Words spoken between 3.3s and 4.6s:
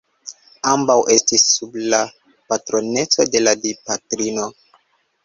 de la Dipatrino.